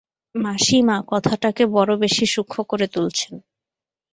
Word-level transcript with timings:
মাসিমা, 0.35 0.97
কথাটাকে 1.07 1.63
বড়ো 1.75 1.95
বেশি 1.97 2.25
সূক্ষ্ম 2.25 2.59
করে 2.63 2.85
তুলছেন। 2.87 3.33